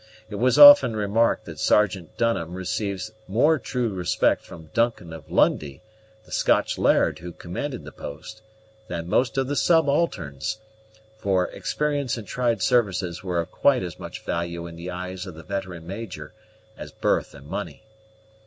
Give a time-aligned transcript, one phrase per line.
[0.31, 5.83] It was often remarked that Sergeant Dunham received more true respect from Duncan of Lundie,
[6.25, 8.41] the Scotch laird who commanded the post,
[8.87, 10.57] than most of the subalterns;
[11.19, 15.35] for experience and tried services were of quite as much value in the eyes of
[15.35, 16.33] the veteran major
[16.75, 17.83] as birth and money.